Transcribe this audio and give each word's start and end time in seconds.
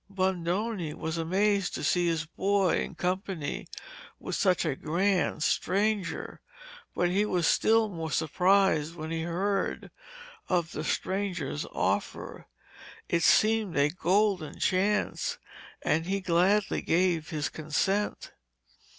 Bondone 0.11 0.95
was 0.95 1.19
amazed 1.19 1.75
to 1.75 1.83
see 1.83 2.07
his 2.07 2.25
boy 2.25 2.79
in 2.81 2.95
company 2.95 3.67
with 4.19 4.33
such 4.33 4.65
a 4.65 4.75
grand 4.75 5.43
stranger, 5.43 6.41
but 6.95 7.11
he 7.11 7.23
was 7.23 7.45
still 7.45 7.87
more 7.87 8.09
surprised 8.09 8.95
when 8.95 9.11
he 9.11 9.21
heard 9.21 9.91
of 10.49 10.71
the 10.71 10.83
stranger's 10.83 11.67
offer. 11.71 12.47
It 13.09 13.21
seemed 13.21 13.77
a 13.77 13.89
golden 13.91 14.57
chance, 14.57 15.37
and 15.83 16.07
he 16.07 16.19
gladly 16.19 16.81
gave 16.81 17.29
his 17.29 17.47
consent. 17.49 18.31